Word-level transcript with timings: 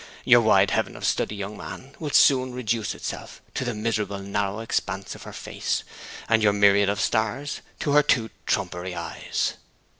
Your 0.25 0.41
wide 0.41 0.71
heaven 0.71 0.95
of 0.95 1.05
study, 1.05 1.35
young 1.35 1.55
man, 1.55 1.93
will 1.99 2.09
soon 2.09 2.55
reduce 2.55 2.95
itself 2.95 3.39
to 3.53 3.63
the 3.63 3.75
miserable 3.75 4.17
narrow 4.17 4.61
expanse 4.61 5.13
of 5.13 5.21
her 5.29 5.31
face, 5.31 5.83
and 6.27 6.41
your 6.41 6.53
myriad 6.53 6.89
of 6.89 6.99
stars 6.99 7.61
to 7.81 7.91
her 7.91 8.01
two 8.01 8.31
trumpery 8.47 8.95
eyes. 8.95 9.57